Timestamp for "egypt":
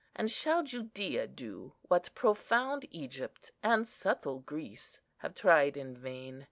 2.89-3.51